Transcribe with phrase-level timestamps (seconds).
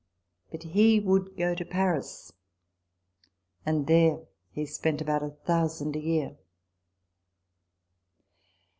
[0.49, 2.33] But he would go to Paris;
[3.67, 6.37] and there he spent about a thousand a year.